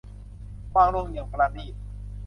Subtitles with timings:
[0.75, 1.73] วางลงอย่างปราณีต